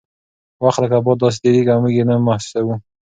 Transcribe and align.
وخت 0.63 0.79
لکه 0.83 0.97
باد 1.05 1.17
داسې 1.21 1.37
تیریږي 1.43 1.71
او 1.73 1.81
موږ 1.83 1.93
یې 1.97 2.03
نه 2.09 2.15
محسوسوو. 2.27 2.75